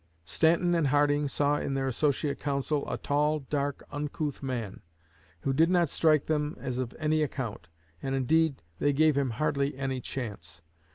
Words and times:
Stanton 0.25 0.73
and 0.73 0.87
Harding 0.87 1.27
saw 1.27 1.57
in 1.59 1.75
their 1.75 1.87
associate 1.87 2.39
counsel 2.39 2.91
"a 2.91 2.97
tall, 2.97 3.41
dark, 3.51 3.83
uncouth 3.91 4.41
man, 4.41 4.81
who 5.41 5.53
did 5.53 5.69
not 5.69 5.89
strike 5.89 6.25
them 6.25 6.57
as 6.59 6.79
of 6.79 6.95
any 6.97 7.21
account, 7.21 7.67
and, 8.01 8.15
indeed, 8.15 8.63
they 8.79 8.93
gave 8.93 9.15
him 9.15 9.29
hardly 9.29 9.77
any 9.77 10.01
chance." 10.01 10.63